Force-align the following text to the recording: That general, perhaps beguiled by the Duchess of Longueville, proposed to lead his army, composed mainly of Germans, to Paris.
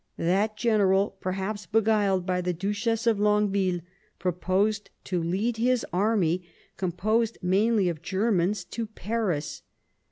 That 0.17 0.57
general, 0.57 1.15
perhaps 1.21 1.67
beguiled 1.67 2.25
by 2.25 2.41
the 2.41 2.53
Duchess 2.53 3.05
of 3.05 3.19
Longueville, 3.19 3.81
proposed 4.17 4.89
to 5.03 5.21
lead 5.21 5.57
his 5.57 5.85
army, 5.93 6.43
composed 6.75 7.37
mainly 7.43 7.87
of 7.87 8.01
Germans, 8.01 8.63
to 8.63 8.87
Paris. 8.87 9.61